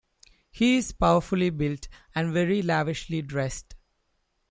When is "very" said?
2.33-2.63